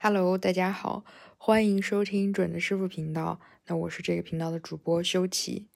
[0.00, 1.04] Hello，大家好，
[1.36, 3.40] 欢迎收听准的师傅频道。
[3.66, 5.66] 那我是这个频道的主播修齐。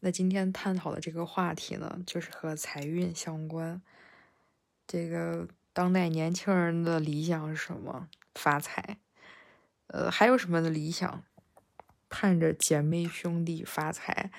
[0.00, 3.80] 那今天探讨的这个话题呢，就是和财运相关。
[4.86, 8.10] 这个当代年轻人的理想是什么？
[8.34, 8.98] 发财。
[9.86, 11.24] 呃，还有什么的理想？
[12.10, 14.30] 盼着姐妹兄弟发财，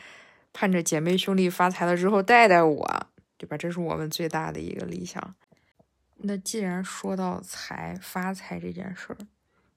[0.54, 3.08] 盼着姐妹兄弟发财了之后带带我，
[3.40, 3.58] 对吧？
[3.58, 5.34] 这是我们最大的一个理想。
[6.18, 9.18] 那既然说到财发财这件事儿，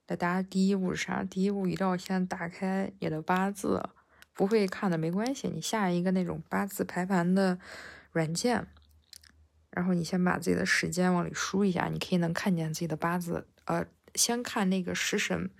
[0.06, 1.24] 那大家第一步是啥？
[1.24, 3.82] 第一步一定要先打开你的八字，
[4.32, 7.58] 不会看的没关系，你下一个那种八字排盘的
[8.12, 8.66] 软件，
[9.70, 13.46] 然后你先把自己的时间往里输一下，你可以能看见自己的八字。
[13.64, 13.84] 呃，
[14.14, 15.50] 先看那个食神，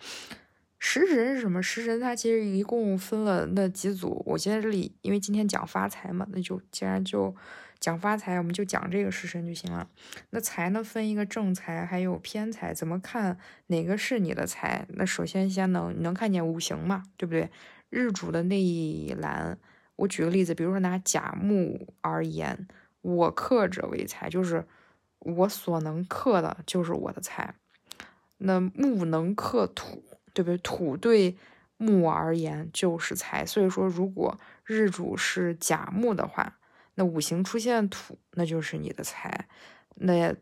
[0.79, 1.63] 食神是什么？
[1.63, 4.23] 食神它其实一共分了那几组。
[4.25, 7.35] 我现在这里因为今天讲发财嘛，那就既然就。
[7.81, 9.89] 讲发财，我们就讲这个食神就行了。
[10.31, 12.75] 那财呢，分一个正财，还有偏财。
[12.75, 13.39] 怎么看
[13.69, 14.85] 哪个是你的财？
[14.91, 17.51] 那首先先能能看见五行嘛，对不对？
[17.91, 19.59] 日主的那一栏，
[19.97, 22.67] 我举个例子，比如说拿甲木而言，
[23.01, 24.67] 我克者为财，就是
[25.21, 27.55] 我所能克的就是我的财。
[28.39, 30.59] 那木能克土，对不对？
[30.59, 31.37] 土对
[31.77, 33.47] 木而言就是财。
[33.47, 36.59] 所以说，如果日主是甲木的话，
[36.99, 39.49] 那五行出现土，那就是你的财。
[39.95, 40.35] 那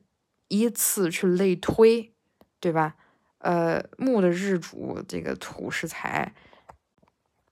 [0.49, 2.15] 依次去类推，
[2.61, 2.97] 对吧？
[3.41, 6.35] 呃，木的日主这个土是财，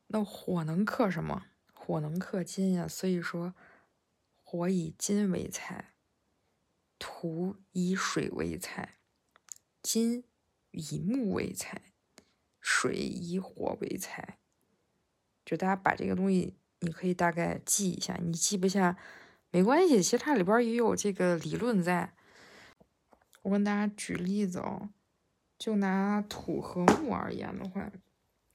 [0.06, 1.44] 那火能克什么？
[1.74, 2.88] 火能克金呀。
[2.88, 3.54] 所以说，
[4.42, 5.92] 火以金为财，
[6.98, 8.96] 土以水为财，
[9.82, 10.24] 金
[10.70, 11.92] 以木为财，
[12.58, 14.38] 水以火为财。
[15.44, 16.56] 就大家把这个东西。
[16.84, 18.96] 你可以大概记一下，你记不下
[19.50, 22.12] 没关系，其实它里边也有这个理论在。
[23.42, 24.90] 我跟大家举例子哦，
[25.58, 27.90] 就拿土和木而言的话，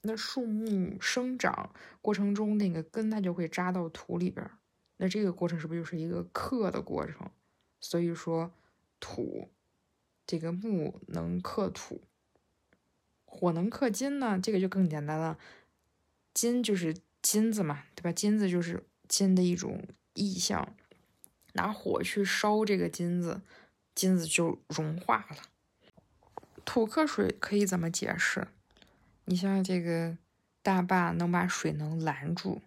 [0.01, 4.49] 那树木生长过程中那个根它就会扎到土里边，
[4.97, 7.29] 那这个过程是不是就是一个克的过程？
[7.79, 8.51] 所以说
[8.99, 9.49] 土
[10.27, 12.01] 这个木能克土，
[13.25, 15.37] 火能克金呢，这个就更简单了，
[16.33, 16.95] 金就是。
[17.21, 18.11] 金子嘛，对吧？
[18.11, 20.75] 金子就是金的一种意象，
[21.53, 23.41] 拿火去烧这个金子，
[23.93, 25.37] 金子就融化了。
[26.65, 28.47] 土克水可以怎么解释？
[29.25, 30.17] 你像这个
[30.61, 32.61] 大坝能把水能拦住，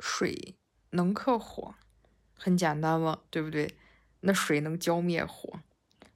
[0.00, 0.54] 水
[0.90, 1.74] 能克火，
[2.34, 3.76] 很简单嘛，对不对？
[4.20, 5.60] 那水能浇灭火，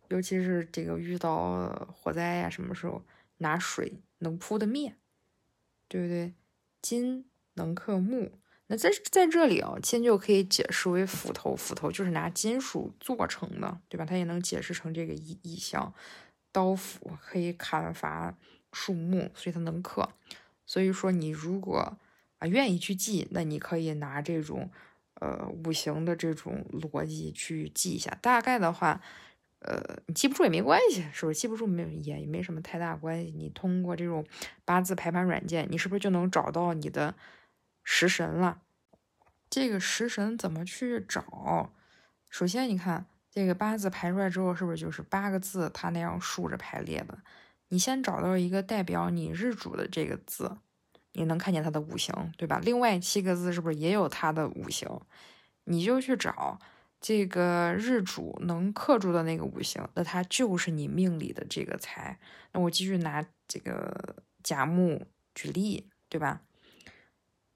[0.09, 3.05] 尤其是这个遇到火灾呀，什么时候
[3.39, 4.97] 拿水能扑的灭，
[5.89, 6.35] 对不对？
[6.81, 7.27] 金。
[7.55, 8.31] 能克木，
[8.69, 14.05] 那在在这里啊，金就可以解释为斧头，斧头就是拿金属做成的，对吧？
[14.07, 15.93] 它也能解释成这个意意象，
[16.51, 18.35] 刀斧可以砍伐
[18.73, 20.09] 树木，所以它能克。
[20.65, 21.99] 所以说，你如果
[22.39, 24.71] 啊愿意去记，那你可以拿这种
[25.17, 28.17] 呃五行的这种逻辑去记一下。
[28.23, 29.03] 大概的话，
[29.59, 31.39] 呃，你记不住也没关系，是不是？
[31.39, 33.31] 记不住没也也没什么太大关系。
[33.37, 34.25] 你通过这种
[34.65, 37.15] 八字排盘软件，你是不是就能找到你的？
[37.85, 38.63] 食神了，
[39.51, 41.71] 这个食神怎么去找？
[42.29, 45.71] 首先，你看这个八字排出来之后，是不是就是八个字？
[45.75, 47.19] 它那样竖着排列的。
[47.69, 50.59] 你先找到一个代表你日主的这个字，
[51.13, 52.61] 你能看见它的五行，对吧？
[52.63, 54.89] 另外七个字是不是也有它的五行？
[55.65, 56.59] 你就去找
[57.01, 62.19] 这个日主能克住的那个五行，那它就是你命里的这个财。
[62.53, 66.43] 那我继续拿这个甲木举例，对吧？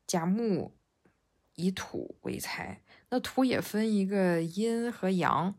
[0.07, 0.73] 甲木
[1.55, 2.81] 以土为财，
[3.11, 5.55] 那土也分一个阴和阳，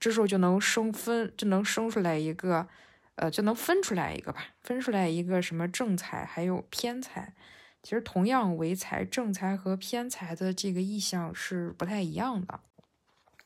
[0.00, 2.66] 这时候就能生分，就能生出来一个，
[3.14, 7.34] 呃，就能分出来一个吧，分出来一个什么正财，还有偏财。
[7.82, 12.60] 其实同样为财，正财和偏财的这个意象是不太一样的。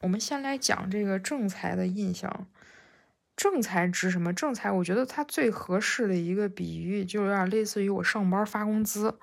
[0.00, 2.46] 我们先来讲这个正财的印象。
[3.36, 4.32] 正财指什么？
[4.32, 9.18] 正财，我觉得它最合适的一个比喻，就有点类似于我上班发工资。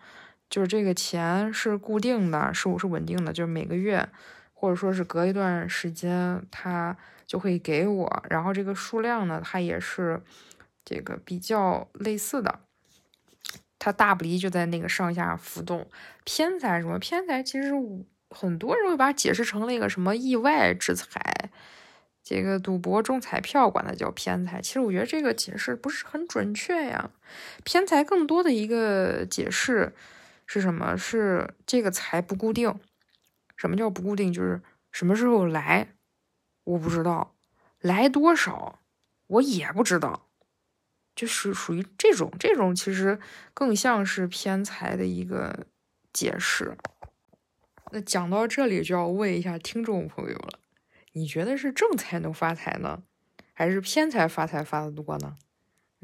[0.49, 4.07] 就是这个钱是固定的，是是稳定的，就是每个月
[4.53, 6.95] 或者说是隔一段时间，他
[7.25, 8.23] 就会给我。
[8.29, 10.21] 然后这个数量呢，它也是
[10.85, 12.59] 这个比较类似的，
[13.77, 15.85] 它大不离就在那个上下浮动。
[16.23, 16.97] 偏财什么？
[16.97, 17.73] 偏财其实
[18.29, 21.51] 很多人会把它解释成那个什么意外之财，
[22.23, 24.61] 这个赌博中彩票管它叫偏财。
[24.61, 27.11] 其实我觉得这个解释不是很准确呀，
[27.65, 29.93] 偏财更多的一个解释。
[30.47, 30.97] 是什么？
[30.97, 32.73] 是这个财不固定。
[33.55, 34.33] 什么叫不固定？
[34.33, 34.61] 就是
[34.91, 35.89] 什么时候来，
[36.63, 37.35] 我不知道；
[37.79, 38.79] 来多少，
[39.27, 40.27] 我也不知道。
[41.15, 43.19] 就是属于这种，这种其实
[43.53, 45.65] 更像是偏财的一个
[46.13, 46.77] 解释。
[47.91, 50.59] 那讲到这里，就要问一下听众朋友了，
[51.13, 53.01] 你觉得是正财能发财呢，
[53.53, 55.35] 还是偏财发财发的多呢？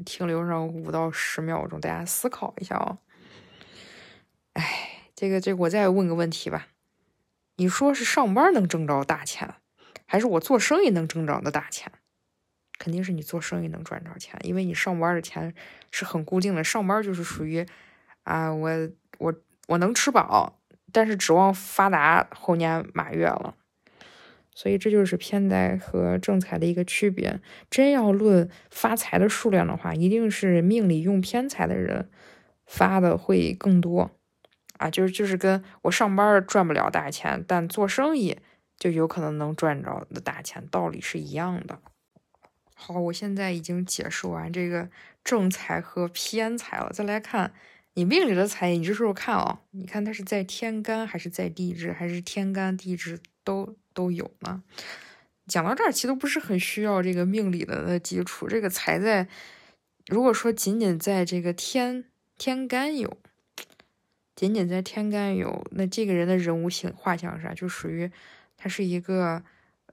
[0.04, 2.98] 停留上五到十秒钟，大家思考一下哦。
[4.54, 6.68] 哎，这个，这我再问个问题吧，
[7.56, 9.54] 你说是上班能挣着大钱，
[10.06, 11.92] 还是我做生意能挣着的大钱？
[12.76, 15.54] 肯定是你做生意能赚着钱，因为你上班的钱
[15.92, 16.64] 是很固定的。
[16.64, 17.64] 上班就是属于
[18.24, 19.32] 啊，我我
[19.68, 20.58] 我能吃饱，
[20.92, 23.54] 但是指望发达猴年马月了。
[24.56, 27.40] 所以这就是偏财和正财的一个区别。
[27.70, 32.08] 真要论发财的数量的话，一定是命里用偏财的人
[32.66, 34.10] 发的会更多
[34.78, 34.90] 啊。
[34.90, 38.36] 就是就是跟我上班赚不了大钱，但做生意
[38.78, 41.80] 就有可能能赚着的大钱，道理是一样的。
[42.74, 44.88] 好，我现在已经解释完这个
[45.22, 46.90] 正财和偏财了。
[46.92, 47.52] 再来看
[47.94, 54.62] 你命里的财，你这时候看啊，你看它是在天干还是在地支，还是天干地支都都有呢？
[55.46, 58.48] 讲到这儿，其实都不是很需要这个命理的基础。
[58.48, 59.28] 这个财在，
[60.06, 62.04] 如果说仅仅在这个天
[62.36, 63.18] 天干有，
[64.36, 68.10] 仅仅在天干有，那这个人的人物性画像上就属于
[68.56, 69.42] 他是一个。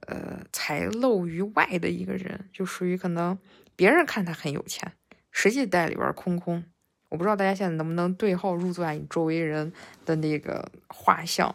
[0.08, 3.38] 呃，财露于外的一个人，就属于可能
[3.76, 4.92] 别人看他很有钱，
[5.30, 6.64] 实际袋里边空空。
[7.08, 9.72] 我不知道大家现在能不能对号入座，你周围人
[10.04, 11.54] 的那个画像。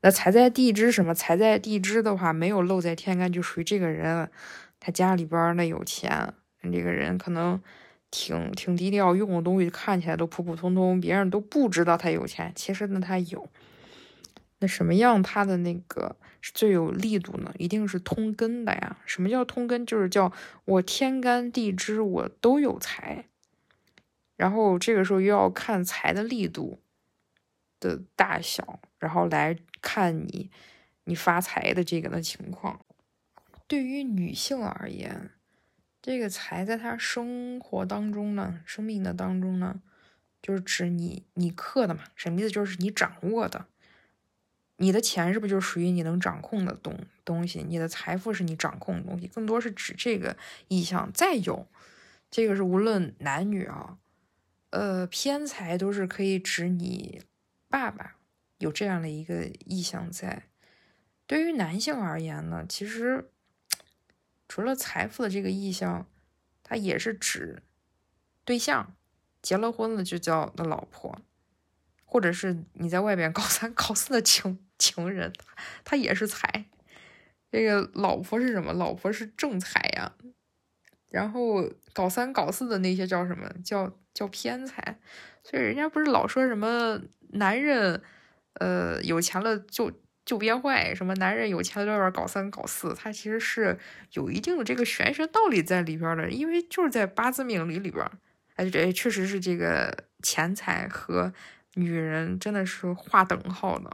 [0.00, 1.12] 那财在地支什么？
[1.12, 4.30] 财在地支的话，没有露在天干，就属于这个人，
[4.78, 6.32] 他家里边那有钱。
[6.62, 7.60] 这个人可能
[8.10, 13.48] 挺挺低调，用的东西看起来都普普通通，别人都不知道他有钱，其实呢他有。
[14.62, 16.16] 那什么样他的那个？
[16.42, 18.96] 是最有力度呢，一定是通根的呀。
[19.04, 19.84] 什么叫通根？
[19.84, 20.32] 就是叫
[20.64, 23.26] 我天干地支我都有财，
[24.36, 26.80] 然后这个时候又要看财的力度
[27.78, 30.50] 的大小，然后来看你
[31.04, 32.80] 你发财的这个的情况。
[33.66, 35.30] 对于女性而言，
[36.02, 39.82] 这个财在他生活当中呢，生命的当中呢，
[40.40, 42.50] 就是指你你克的嘛，什么意思？
[42.50, 43.66] 就是你掌握的。
[44.76, 47.62] 你的钱是不是就属于你能掌控的东东西？
[47.62, 50.34] 你的财富是你掌控的东西，更多是指这个
[50.68, 51.12] 意向。
[51.12, 51.66] 再有，
[52.30, 53.98] 这个是无论男女啊，
[54.70, 57.20] 呃，偏财都是可以指你
[57.68, 58.16] 爸爸
[58.56, 60.44] 有这样的一个意向在。
[61.26, 63.29] 对于男性而言呢，其实
[64.50, 66.08] 除了财富的这个意向，
[66.64, 67.62] 它也是指
[68.44, 68.96] 对象，
[69.40, 71.20] 结了婚了就叫那老婆，
[72.04, 74.58] 或者是你在外边高三高四的情。
[74.76, 75.30] 情人，
[75.84, 76.64] 他也是财。
[77.52, 78.72] 这个老婆是什么？
[78.72, 80.14] 老婆是正财呀。
[81.10, 83.46] 然后搞三搞四的那些叫什么？
[83.62, 84.98] 叫叫偏财。
[85.44, 86.98] 所以人家不是老说什么
[87.32, 88.02] 男人，
[88.54, 89.92] 呃，有钱了就
[90.30, 93.76] 就变坏，什么男人有钱在外边搞三搞四，他其实是
[94.12, 96.30] 有一定的这个玄学道理在里边的。
[96.30, 98.08] 因为就是在八字命理里边，
[98.54, 101.32] 哎，这确实是这个钱财和
[101.74, 103.90] 女人真的是划等号的。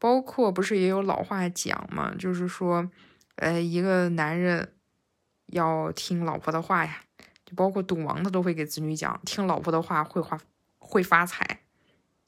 [0.00, 2.90] 包括不是也有老话讲嘛，就是说，
[3.36, 4.72] 呃，一个男人
[5.46, 7.02] 要听老婆的话呀，
[7.46, 10.40] 就包括赌王他都会给子女讲，听老婆的话会发
[10.80, 11.60] 会发财，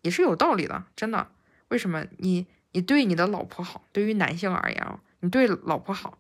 [0.03, 1.33] 也是有道理的，真的。
[1.67, 2.07] 为什么？
[2.19, 6.19] 你你对你的老婆好，对于男性而言啊，你对老婆好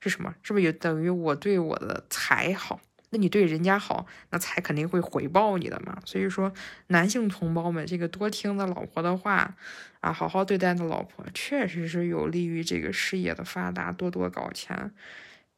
[0.00, 0.34] 是什么？
[0.42, 2.80] 是不是也等于我对我的财好？
[3.10, 5.96] 那你对人家好，那财肯定会回报你的嘛。
[6.04, 6.52] 所以说，
[6.88, 9.54] 男性同胞们，这个多听的老婆的话
[10.00, 14.92] 啊，好好对待的老婆，确实是有利于这个事业的发达，多多搞钱，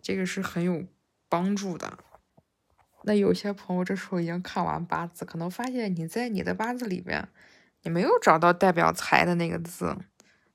[0.02, 0.84] 这个是很有
[1.30, 1.98] 帮助的。
[3.04, 7.26] 那有些朋友这时候已经看完八字，可能发现你在你的八字里边，
[7.82, 9.96] 你没有找到代表财的那个字，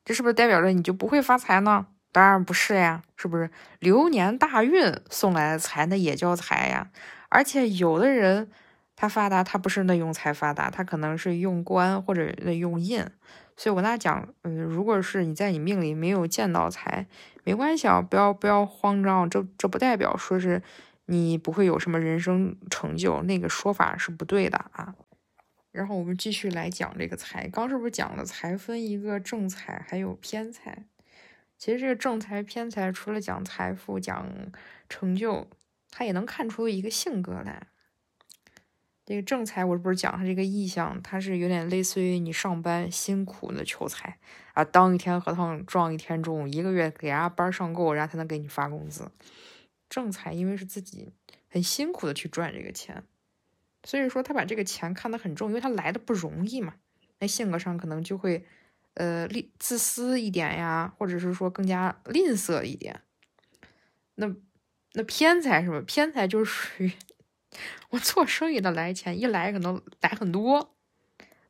[0.06, 1.88] 这是不是代表着你就不会发财呢？
[2.12, 6.90] 当然不是呀，是不是流年大运送来的财，那也叫财呀？
[7.30, 8.52] 而且有的人
[8.96, 13.04] 他发达，他不是那用财发达，他可能是用官或者那用印。
[13.56, 17.08] 所以我跟他讲，嗯，如果是你在你命里没有见到财，
[17.44, 20.62] 没关系啊，不要不要慌张，这这不代表说是
[21.06, 24.94] 你不会有什么人生成就，那个说法是不对的啊。
[25.74, 30.86] 然后我们继续来讲这个财，刚是不是讲了财分一个正财还有偏财？
[31.58, 34.30] 其实这个正财偏财，除了讲财富、讲
[34.88, 35.50] 成就，
[35.90, 37.68] 他也能看出一个性格来。
[39.04, 44.20] 这个正财，我不是讲他这个意象，他是有点类似于你上班辛苦的求财
[44.54, 49.12] 啊，当一天和尚撞一天钟，一个月给人家班上够，人家才能给你发工资。
[49.90, 51.12] 正财因为是自己
[51.50, 53.04] 很辛苦的去赚这个钱，
[53.84, 56.76] 所以说他把这个钱看得很重，因为他来的不容易嘛。
[57.20, 58.46] 那性格上可能就会，
[58.96, 63.02] 呃，吝自私一点呀，或者是说更加吝啬一点。
[64.16, 64.34] 那
[64.94, 65.82] 那偏财是吧？
[65.86, 66.92] 偏财就是属于
[67.90, 70.76] 我做生意的来钱，一来可能来很多，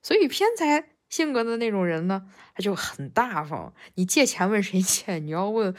[0.01, 3.73] 所以偏财性格的那种人呢，他就很大方。
[3.95, 5.19] 你借钱问谁借？
[5.19, 5.75] 你要问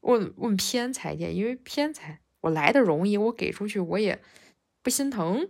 [0.00, 4.20] 问问偏财借，因为偏财我来的容易，我给出去我也
[4.82, 5.48] 不心疼。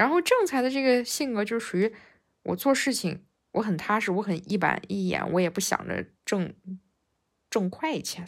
[0.00, 1.94] 然后正财的这个性格就属于。
[2.44, 6.54] 我做事情我很踏实，我很一板一眼，我也不想着挣
[7.50, 8.26] 挣快钱。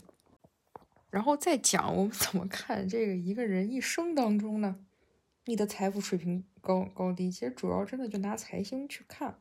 [1.08, 4.84] 然后再讲我们怎么看这个一个人一生当中呢？
[5.46, 9.38] 你的财富水平高高低，其实主要真的就拿财星去看。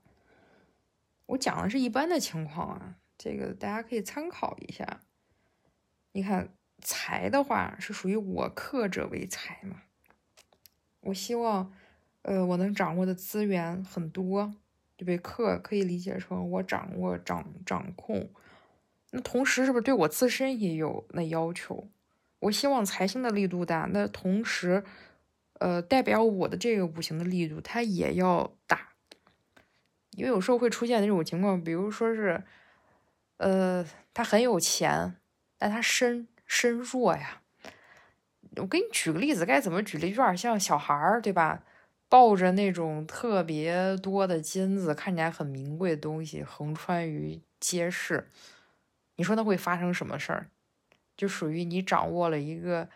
[1.25, 5.01] 我讲的是一般的情况啊，这个大家可以参考一下。
[6.13, 9.81] 你看财的话是属于我克者为财嘛？
[11.01, 11.73] 我希望，
[12.23, 14.53] 呃，我能掌握的资源很多。
[14.97, 15.17] 对不对？
[15.17, 18.29] 克可以理解成我掌握、掌掌控。
[19.09, 21.89] 那同时是不是对我自身也有那要求？
[22.37, 24.83] 我希望财星的力度大，那同时，
[25.53, 28.89] 呃，代表我的这个五行的力度它也要大。
[30.11, 32.43] 因为有时候会出现那种情况，比如说是，
[33.37, 35.15] 呃，他很有钱，
[35.57, 37.41] 但他身身弱呀。
[38.57, 40.09] 我给你举个例子，该怎么举例？
[40.09, 41.63] 有点像小孩儿，对吧？
[42.11, 48.27] 抱着那种特别多的金子，看起来很名贵的东西，横穿于街市，
[49.15, 50.51] 你说那会发生什么事儿？
[51.15, 52.89] 就属于你掌握了一个，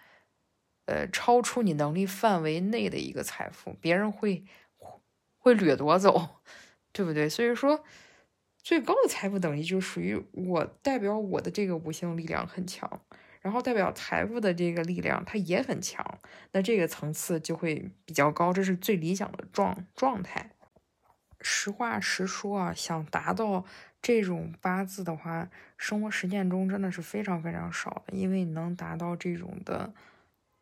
[0.88, 4.44] 呃，超出你能力范围内的一个财富，别人会
[5.38, 6.42] 会掠夺走，
[6.92, 7.30] 对不对？
[7.30, 7.86] 所以说，
[8.62, 13.02] 最高的财富等级就属于我代表我的这个五行力量很强。
[13.46, 16.04] 然后代表财富的这个力量，它也很强，
[16.54, 20.50] 那这个层次就会比较高，这是最理想的状状态。
[21.42, 23.64] 实话实说啊，想达到
[24.02, 25.48] 这种八字的话，
[25.78, 28.18] 生活实践中真的是非常非常少的。
[28.18, 29.94] 因为能达到这种的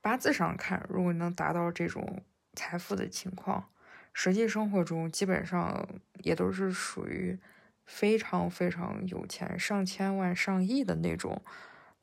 [0.02, 2.22] 八字上看，如果能达到这种
[2.54, 3.70] 财富的情况，
[4.14, 5.88] 实际生活中基本上
[6.18, 7.40] 也都是属于
[7.86, 11.42] 非常非常有钱，上千万、上亿的那种。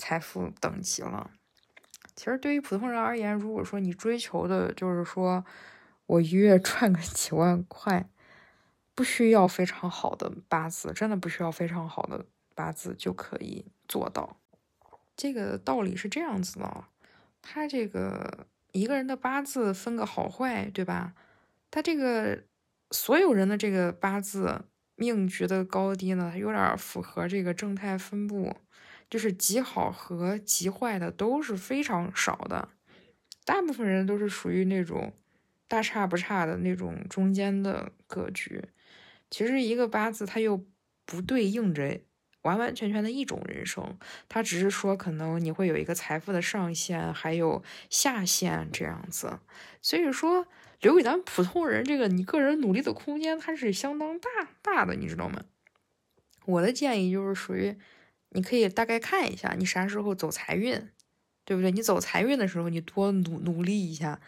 [0.01, 1.31] 财富等级了。
[2.17, 5.45] 其实对于普通人而言，如果说你追求的就是说
[6.07, 8.09] 我一月赚个几万块，
[8.95, 14.39] 不需要非常好的八字，真的不需要非常好的八字就可以做到。
[15.17, 16.85] 这个道理是这样子的，
[17.43, 21.13] 他这个一个人的八字分个好坏，对吧？
[21.71, 22.43] 他这个
[22.91, 24.65] 所有人的这个八字
[24.97, 28.57] 命局的高低呢，有点符合这个正态分布。
[29.11, 32.69] 就是极好和极坏的都是非常少的，
[33.45, 35.13] 大部分人都是属于那种
[35.67, 38.63] 大差不差的那种中间的格局。
[39.29, 40.65] 其实一个八字它又
[41.05, 42.01] 不对应着
[42.43, 43.99] 完完全全的一种人生，
[44.29, 49.41] 它只是说可能你会有一个财富的上限，还有下限这样子。
[49.83, 50.47] 所以说
[50.81, 54.29] 留给咱们普通人这个你个人努力的空间，它是相当大
[54.63, 55.43] 大的，你知道吗？
[56.47, 57.77] 我的建议就是属于。
[58.31, 60.89] 你可以大概看一下，你啥时候走财运，
[61.45, 61.71] 对不对？
[61.71, 64.21] 你走财运的时候，你多努努力一下，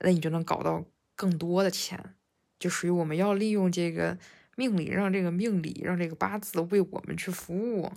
[0.00, 0.84] 那你就能搞到
[1.16, 2.14] 更多的钱。
[2.58, 4.18] 就属于我们要利用这个
[4.56, 7.92] 命理，让这个命理，让这个八字为我们去服务，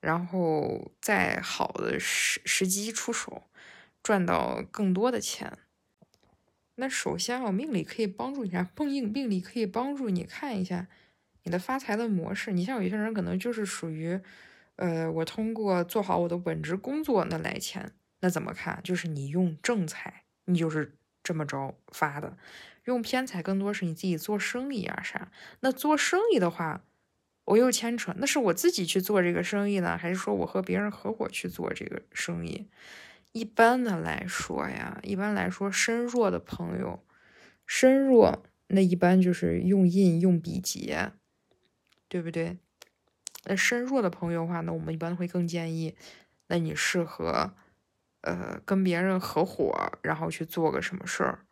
[0.00, 3.44] 然后在好的时时机出手，
[4.02, 5.58] 赚到更多的钱。
[6.74, 8.62] 那首先啊，命理可以帮助你啥？
[8.76, 10.86] 碰硬命理可以帮助你看一下。
[11.44, 14.20] 你的发财的模式，你像有些人可能就是属于，
[14.76, 18.80] 呃，我通过做好我的本职工作那来钱，那怎么看？
[18.84, 22.36] 就是你用正财，你就是这么着发的；
[22.84, 25.30] 用偏财，更多是你自己做生意啊啥。
[25.60, 26.84] 那做生意的话，
[27.46, 32.68] 我又牵扯，那是我自己去做这个生意呢，还是说我和别人合伙去做这个生意？
[33.32, 37.02] 一般的来说呀，一般来说身弱的朋友，
[37.66, 41.12] 身弱那一般就是用印用比劫。
[42.12, 42.58] 对不对？
[43.44, 45.96] 那身弱的朋友的话，那我们一般会更建议，
[46.48, 47.54] 那你适合，
[48.20, 51.46] 呃，跟别人合伙，然后去做个什么事儿。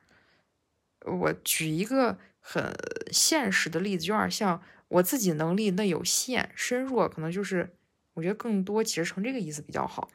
[1.07, 2.75] 我举一个很
[3.11, 7.71] 现实的例子，有点像我自己能力那有限，身弱可能就是，
[8.13, 10.11] 我觉得更多其实成这个意思比较好。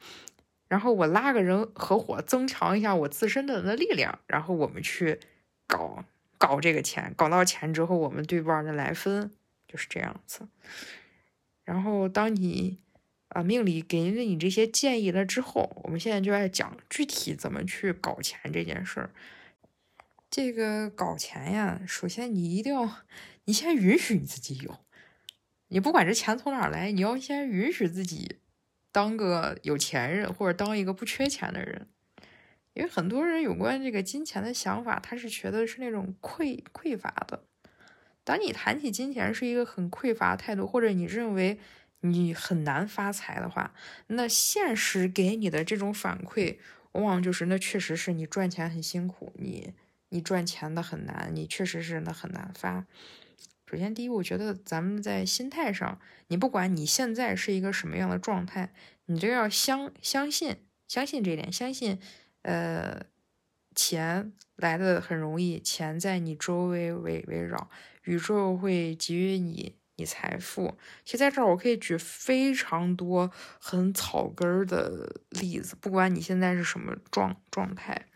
[0.68, 5.18] 然后我拉个人合伙，增强一下我自身的那力量，然后我们去
[5.66, 6.04] 搞
[6.38, 9.32] 搞这个钱，搞到钱之后，我们对半的来分。
[9.68, 10.48] 就是这样子，
[11.64, 12.78] 然后当你
[13.28, 19.10] 啊，命理给了你这些建议了之后，我们现在就来讲具体怎么去搞钱这件事儿。
[20.30, 22.98] 这个搞钱呀，首先你一定要，
[23.44, 24.78] 你先允许你自己有，
[25.68, 28.36] 你不管这钱从哪来，你要先允许自己
[28.92, 31.88] 当个有钱人，或者当一个不缺钱的人。
[32.74, 37.42] 因为很多人有关这个金钱的想法，他是觉得是那种匮匮乏的。
[38.26, 41.60] 当你谈起金钱是一个很匮乏态度，或者你认为
[42.00, 43.72] 你很难发财的话，
[44.08, 46.56] 那现实给你的这种反馈，
[46.90, 49.72] 往往就是那确实是你赚钱很辛苦，你
[50.08, 52.84] 你赚钱的很难，你确实是那很难发。
[53.70, 58.72] 首先，第一，我觉得咱们在心态上，你不管你现在是一个什么样的状态，
[59.04, 60.56] 你就要相相信
[60.88, 62.00] 相信这一点，相信。
[62.42, 63.06] 呃，
[63.74, 67.68] 钱来的很容易，钱在你周围围围绕，
[68.06, 70.76] 宇宙会给予你你财富。
[71.04, 78.06] 其实在这儿我可以举非常多很草根儿的例子，不管你现在是什么状状态，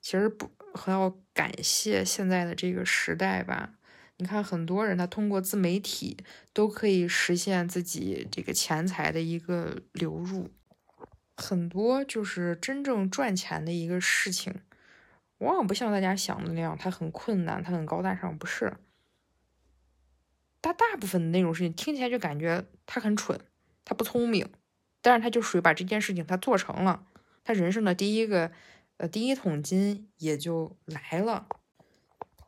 [0.00, 3.74] 其实不很要感谢现在的这个时代吧。
[4.16, 6.16] 你看，很多人他通过自媒体
[6.52, 10.50] 都可以实现自己这个钱财的一个流入。
[11.38, 14.54] 很多就是真正赚钱的一个事情，
[15.38, 18.70] 往往不像大家想的那样，它很困难，它很高大上，不是。
[20.62, 23.40] 他大部分的那种事情听起来就感觉他很蠢，
[23.84, 24.48] 他不聪明，
[25.00, 27.04] 但是他就属于把这件事情他做成了，
[27.44, 28.50] 他人生的第一个
[28.98, 31.46] 呃第一桶金也就来了。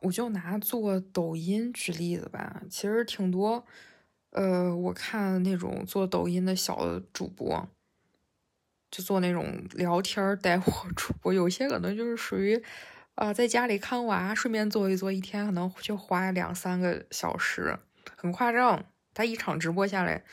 [0.01, 3.65] 我就拿做抖音举例子吧，其实挺多，
[4.31, 7.67] 呃，我看那种做抖音的小主播。
[8.91, 12.63] 就做那种聊天带货主播，有些可能就是属于，
[13.15, 17.79] 呃，在家里看娃，顺便做一做，一天可能就花两三个小时，
[18.23, 18.83] 很夸张。
[19.13, 20.23] 他一场直播下来，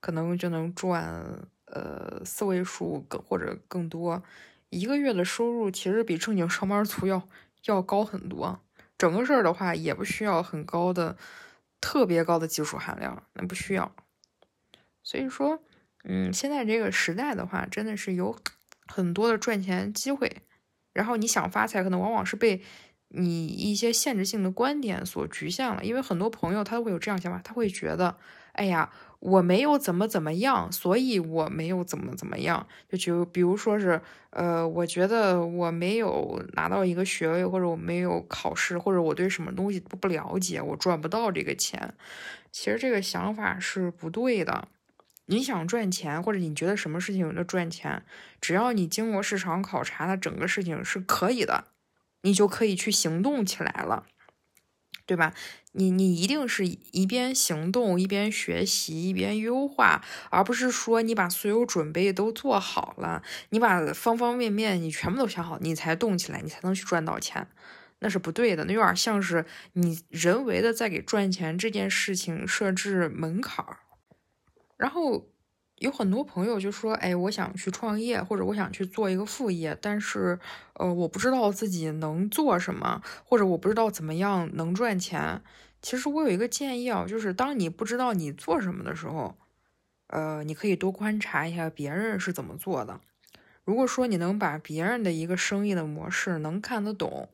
[0.00, 4.22] 可能就能赚呃四位数更或者更多，
[4.70, 7.28] 一个月的收入其实比正经上班族要
[7.66, 8.60] 要高很多。
[8.96, 11.18] 整个事儿的话，也不需要很高的、
[11.80, 13.94] 特别高的技术含量，那不需要。
[15.02, 15.62] 所以说。
[16.02, 18.34] 嗯，现在这个时代的话，真的是有
[18.86, 20.34] 很多的赚钱机会。
[20.94, 22.62] 然后你想发财，可能往往是被
[23.10, 25.84] 你一些限制性的观点所局限了。
[25.84, 28.16] 因为很多朋友他会有这样想法，他会觉得，
[28.52, 32.66] 哎呀，我没有怎么怎么样，所以我没有怎么怎么样。
[32.88, 41.94] 就就比如说是，呃，我觉得我没有拿到一个学位，或者我没有考试，或者我对什么东西都不了解，我赚不到这个钱。
[42.52, 44.68] 其实这个想法是不对的。
[45.26, 48.02] 你想赚钱，或者你觉得什么事情能赚钱，
[48.40, 51.66] 只要你经过市场考察，它整个事情是可以的，
[52.22, 54.06] 你就可以去行动起来了，
[55.06, 55.34] 对吧？
[55.72, 67.46] 你你一定是一边行动一边学习一边优化，而不是说你把所有准备都做好了，你把方方面面你全部都想好，你才动起来，你才能去赚到钱，
[68.00, 73.78] 那是不对的，那有点像是你人为的在给赚钱这件事情设置门槛儿。
[74.76, 75.28] 然后
[75.80, 80.38] 有很多朋友就说：“哎，我想去创业，或者我想去做一个副业，但是，
[80.74, 85.40] 呃，我不知道自己能做什么，或者我不知道怎么样能赚钱。”
[85.80, 89.34] 其实我有一个建议啊，就是当你不知道你做什么的时候，
[90.08, 93.00] 呃，你可以多观察一下别人是怎么做的。
[93.64, 97.30] 如果说你能把别人的一个生意的模式能看得懂，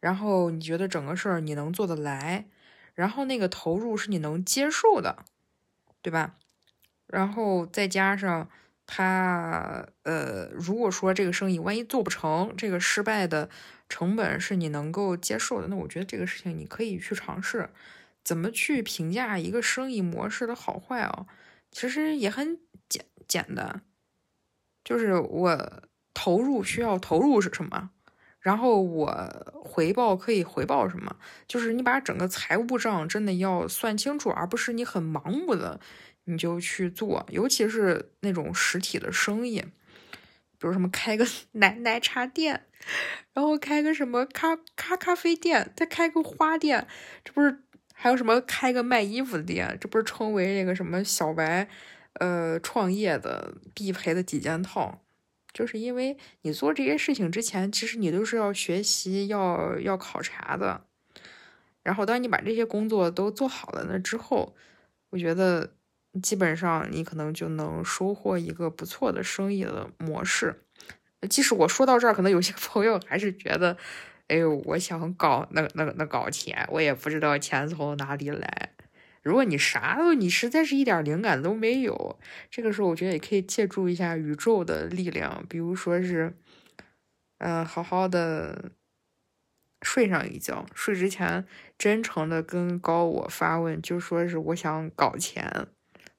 [0.00, 2.46] 然后你觉得整个事儿你能做得来，
[2.94, 5.26] 然后那个投入是你能接受的，
[6.00, 6.36] 对吧？
[7.06, 8.48] 然后再加上
[8.86, 13.48] 他，呃，如果说这个生意万一做不成，这个失败的
[13.88, 17.70] 成本是你能够接受的，那我觉得这个事情你可以去尝试。
[18.22, 21.26] 怎么去评价一个生意模式的好坏啊？
[21.70, 23.82] 其实也很简简单，
[24.82, 25.82] 就是我
[26.14, 27.90] 投入需要投入是什么，
[28.40, 35.78] 然后我回报可以回报什么，就是你把整个财务账真的要算清楚，而不是你很盲目的。
[36.26, 42.64] 你就去做，尤其是那种实体的生意，比如什么开个 奶奶茶店，
[43.34, 46.86] 然后开个什么咖咖咖啡店，再开个花店，
[47.22, 51.68] 这不是还有什么开个卖衣服的店，这不是称为那个什么小白，
[52.14, 55.04] 呃，创业的必赔的几件套，
[55.52, 60.86] 就是因为你做这些事情之前，其实你都是要学习、要要考察的，
[61.82, 64.56] 然后当你把这些工作都做好了那之后，
[65.10, 65.74] 我觉得。
[66.22, 70.62] 基本上你可能就能收获一个不错的生意的模式。
[71.28, 73.76] 即使我说到这儿，可能有些 朋友还是觉得，
[74.28, 78.70] 哎呦，我想搞那那那搞钱，我也不知道钱从哪里来。
[79.22, 82.18] 如果你啥都，你实在是一点灵感都没有，
[82.50, 86.34] 这个时候我觉得也可以借助一下宇宙的力量，比如说是，
[87.38, 88.72] 嗯，好好的
[89.80, 91.46] 睡上一觉，睡之前
[91.78, 95.68] 真诚的跟高我发问，就说是我想搞钱，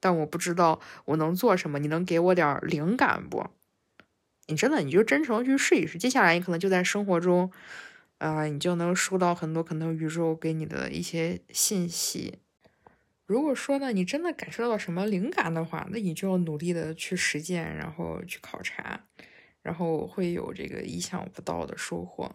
[0.05, 3.43] 但我不知道我能做什么，你能给我点灵感不？
[4.45, 7.51] 你真的你就真诚去试一试，接下来你可能就在生活中，
[8.19, 12.37] 啊，你就能收到很多可能宇宙给你的一些信息。
[13.25, 19.07] 如果说呢，你真的感受到什么灵感的话，那你就要努力的去实践，然后去考察，
[19.63, 22.31] 然后会有这个意想不到的收获。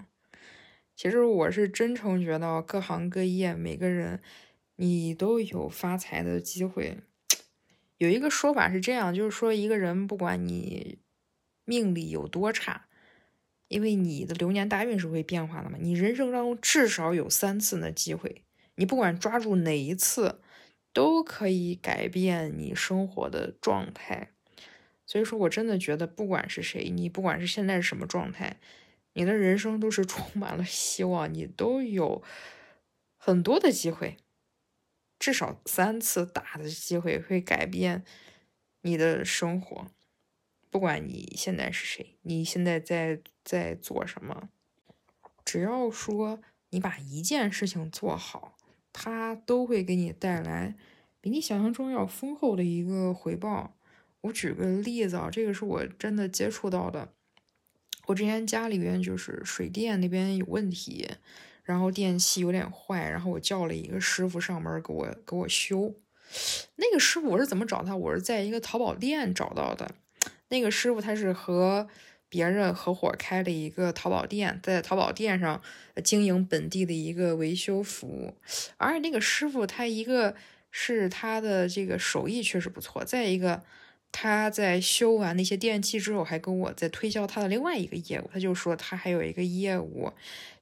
[0.96, 4.20] 其实我是真诚觉得，各行各业每个人，
[4.74, 6.98] 你都有发财的机会。
[8.00, 10.98] 有一个说法是这样，就是说一个人不管你
[11.64, 12.86] 命里有多差，
[13.68, 18.42] 因为你的流年大运是会变化的嘛，你人生当中至少有三次的机会，
[18.74, 20.40] 你不管抓住哪一次。
[20.92, 24.32] 都可以改变你生活的状态，
[25.06, 28.56] 所以说我真的觉得，不管是谁，你不管是现在是什么状态，
[29.12, 32.24] 你的人生都是充满了希望，你都有
[33.16, 34.16] 很多的机会，
[35.20, 38.02] 至少三次大的机会会改变
[38.80, 39.86] 你的生活。
[40.68, 44.48] 不管你现在是谁，你现在在在做什么，
[45.44, 48.56] 只要说你把一件事情做好。
[48.92, 50.74] 它都会给你带来
[51.20, 53.76] 比你想象中要丰厚的一个回报。
[54.22, 57.12] 我举个例子啊，这个是我真的接触到的。
[58.06, 61.08] 我之前家里边就是水电那边有问题，
[61.70, 65.94] 然后电器有点坏，然后我叫了一个师傅上门给我给我修。
[66.76, 67.96] 那个师傅我是怎么找他？
[67.96, 69.90] 我是在一个淘宝店找到的。
[70.48, 71.88] 那个师傅他是和。
[72.32, 75.60] 别人合伙开了一个淘宝店，在淘宝店上
[76.04, 78.32] 经营本地的一个维修服务，
[78.76, 80.36] 而且那个师傅他一个
[80.70, 83.64] 是他的这个手艺确实不错，再一个。
[84.12, 88.28] 他在修完那些电器之后，还跟我在推销他的另外一个业务。
[88.32, 90.12] 他就说他还有一个业务，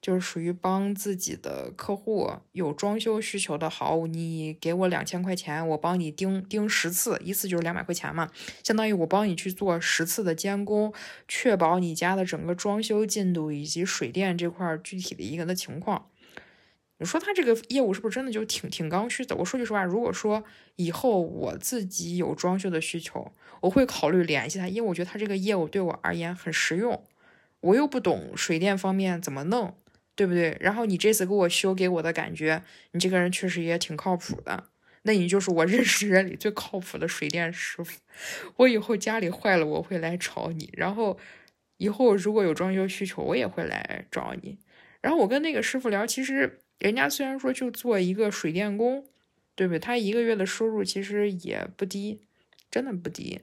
[0.03, 3.69] 就是属于帮自己的客户有装修需求的。
[3.69, 8.31] 好，你给我两千块钱，我帮你盯盯十次，一次就是两百块钱嘛，
[8.63, 10.93] 相当于我帮你去做十次的监工，
[11.27, 16.07] 确保你家的整个装修进度以及水电这块具体的一个的情况。
[17.01, 19.37] 你说他这个业务是不是真的就挺挺刚需的？
[19.37, 20.43] 我说句实话，如果说
[20.75, 27.05] 以后我自己有装修的需求，我会考虑联系他，因为我觉得他这个业务对我而言很实用。
[27.61, 29.77] 我又不懂水电方面怎么弄，
[30.17, 30.57] 对不对？
[30.61, 34.65] 然后你这次给我修，给我的感觉，你这个人确实也挺靠谱的。
[35.03, 38.01] 那你就是我认识人里最靠谱的水电师傅。
[38.57, 40.69] 我以后家里坏了，我会来找你。
[40.73, 41.17] 然后
[41.77, 44.59] 以后如果有装修需求，我也会来找你。
[45.01, 46.59] 然后我跟那个师傅聊，其实。
[46.79, 49.05] 人家虽然说就做一个水电工，
[49.55, 49.79] 对不对？
[49.79, 52.21] 他一个月的收入其实也不低，
[52.71, 53.41] 真的不低，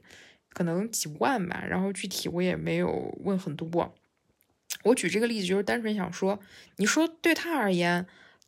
[0.49, 1.63] 可能几万吧。
[1.67, 3.93] 然后具体我也没有问很多。
[4.83, 6.39] 我举这个例子就是单纯想说，
[6.77, 8.05] 你说对他而言，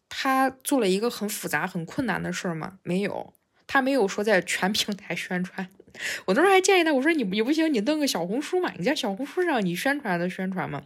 [0.08, 2.80] 他做了一个很复杂、很困难的事儿吗？
[2.84, 3.34] 没有，
[3.66, 5.68] 他没有说在全平台宣传。
[6.26, 10.84] 我那时候还建议他，我说你你不行，你弄个小红书嘛，你在小红书上你宣传的宣传嘛。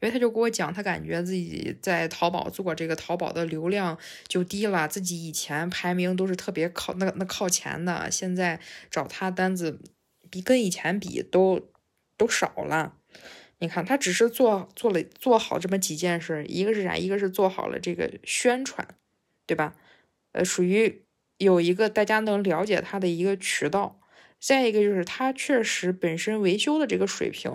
[0.00, 8.58] 因为他就跟我讲，他感觉自己在淘宝做这个淘宝的流量就低了，自己以前排名都是特别靠那那靠前的，现在
[8.90, 9.78] 找他单子
[10.30, 11.68] 比跟以前比都
[12.16, 12.94] 都少了。
[13.58, 16.96] 你看，他只是做做了做好这么几件事，一个是啥？
[16.96, 18.88] 一个是做好了这个宣传，
[19.46, 19.76] 对吧？
[20.32, 21.02] 呃，属于
[21.36, 24.00] 有一个大家能了解他的一个渠道。
[24.38, 27.52] 再一个就是他确实本身维修的这个水平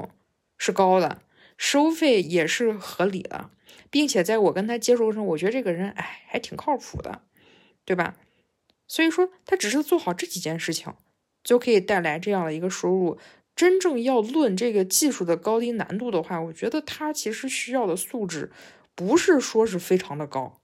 [0.60, 1.24] 是高的。
[1.58, 3.50] 收费也是合理的，
[3.90, 7.22] 并且在我跟他接触时，我觉得这个人哎还挺靠谱的，
[7.86, 8.18] 对吧？
[8.88, 10.94] 所以说他只是做好这几件事情，
[11.44, 13.18] 就可以带来这样的一个收入。
[13.56, 18.52] 真正要论这个技术的高低难度的话，我觉得他其实需要的素质
[18.94, 20.60] 不是说是非常的高。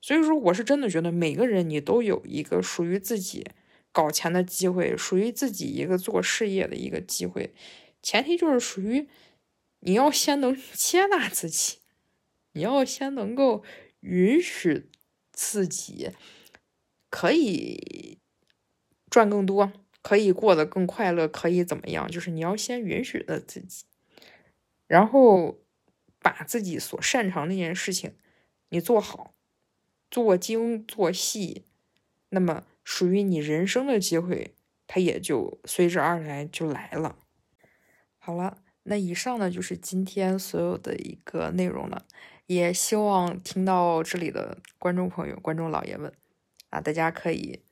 [0.00, 3.46] 所以说，我是真的觉得每个人你都有一个属于自己
[3.92, 7.52] 搞钱的机会，属于自己一个做事业的一个机会，
[8.02, 9.06] 前提就是属于。
[9.86, 11.78] 你要先能接纳自己，
[12.52, 13.62] 你要先能够
[14.00, 14.90] 允许
[15.30, 16.10] 自己
[17.10, 18.18] 可以
[19.10, 19.70] 赚更多，
[20.00, 22.10] 可以过得更快乐，可以怎么样？
[22.10, 23.84] 就是你要先允许的自己，
[24.86, 25.58] 然后
[26.18, 28.16] 把自己所擅长那件事情
[28.70, 29.34] 你做好，
[30.10, 31.66] 做精做细，
[32.30, 34.54] 那么属于你人生的机会，
[34.86, 37.18] 它也就随之而来就来了。
[38.18, 38.63] 好了。
[38.84, 42.06] 那以上呢就是今天所有的一个内容了，
[42.46, 46.12] 也希望听到这里的观众朋友、观众老爷们
[46.70, 47.62] 啊，大家可以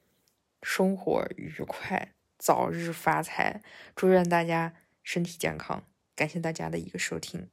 [0.63, 3.63] 生活愉快，早日发财。
[3.95, 5.85] 祝愿大家身体健康，
[6.17, 7.49] 感谢大家的一个收听。